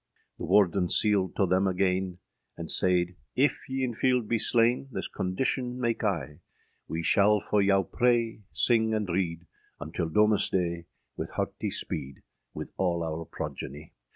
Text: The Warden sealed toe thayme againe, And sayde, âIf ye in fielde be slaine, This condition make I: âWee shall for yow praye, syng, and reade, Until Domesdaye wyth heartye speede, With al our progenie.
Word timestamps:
The 0.39 0.45
Warden 0.45 0.89
sealed 0.89 1.35
toe 1.35 1.45
thayme 1.45 1.67
againe, 1.69 2.17
And 2.57 2.71
sayde, 2.71 3.17
âIf 3.37 3.53
ye 3.69 3.83
in 3.83 3.93
fielde 3.93 4.27
be 4.27 4.39
slaine, 4.39 4.87
This 4.91 5.07
condition 5.07 5.79
make 5.79 6.03
I: 6.03 6.39
âWee 6.89 7.03
shall 7.05 7.39
for 7.39 7.61
yow 7.61 7.83
praye, 7.83 8.41
syng, 8.51 8.95
and 8.95 9.07
reade, 9.07 9.45
Until 9.79 10.09
Domesdaye 10.09 10.85
wyth 11.17 11.33
heartye 11.33 11.71
speede, 11.71 12.23
With 12.51 12.71
al 12.79 13.03
our 13.03 13.25
progenie. 13.27 13.91